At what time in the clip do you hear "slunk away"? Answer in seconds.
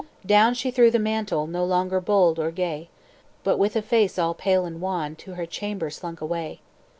5.91-6.59